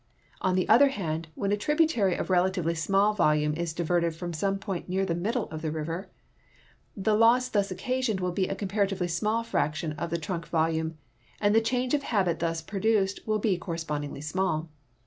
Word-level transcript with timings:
On 0.41 0.55
the 0.55 0.67
other 0.67 0.87
hand, 0.87 1.27
when 1.35 1.51
a 1.51 1.55
tributary 1.55 2.15
of 2.15 2.31
relatively 2.31 2.73
small 2.73 3.13
volume 3.13 3.53
is 3.53 3.71
diverted 3.71 4.15
from 4.15 4.33
some 4.33 4.57
point 4.57 4.89
near 4.89 5.05
the 5.05 5.13
middle 5.13 5.43
of 5.51 5.61
the 5.61 5.67
main 5.67 5.75
river, 5.75 6.09
the 6.97 7.13
loss 7.13 7.49
thus 7.49 7.69
occasioned 7.69 8.19
will 8.19 8.31
be 8.31 8.47
a 8.47 8.55
comparatively 8.55 9.07
small 9.07 9.43
fraction 9.43 9.91
of 9.99 10.09
tlie 10.09 10.21
trunk 10.23 10.47
volume, 10.47 10.97
and 11.39 11.53
tlie 11.55 11.63
change 11.63 11.93
of 11.93 12.01
habit 12.01 12.39
thus 12.39 12.63
produced 12.63 13.19
will 13.27 13.37
be 13.37 13.59
corresi)ondingly 13.59 14.23
small. 14.23 14.69